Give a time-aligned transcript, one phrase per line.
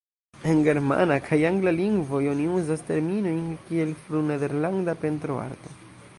[0.51, 5.79] En germana kaj angla lingvoj oni uzas terminojn kiel "fru-nederlanda pentroarto".